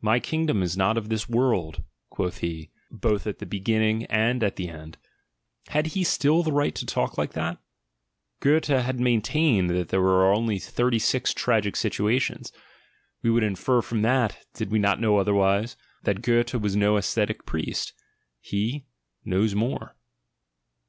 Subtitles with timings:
[0.00, 4.42] "My kingdom is not of this world," quoth he, both at the be ginning and
[4.42, 4.98] at the end:
[5.68, 7.58] had he still the right to talk like that?—
[8.40, 12.50] Goethe has maintained that there are only thirty six tragic situations:
[13.22, 17.46] we would infer from that, did we not know otherwise, that Goethe was no ascetic
[17.46, 17.92] priest.
[18.40, 18.86] He—
[19.24, 19.94] knows more.